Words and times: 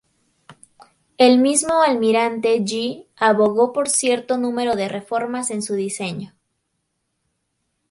El 1.19 1.37
mismo 1.37 1.83
almirante 1.83 2.63
Yi 2.65 3.07
abogó 3.17 3.71
por 3.71 3.87
cierto 3.87 4.39
número 4.39 4.75
de 4.75 4.87
reformas 4.87 5.51
en 5.51 5.61
su 5.61 5.75
diseño. 5.75 6.33